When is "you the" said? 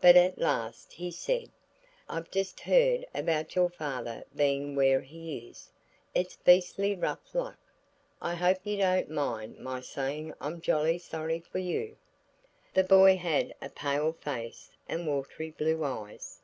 11.60-12.82